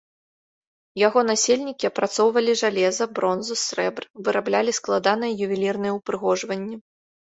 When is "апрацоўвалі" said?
1.91-2.57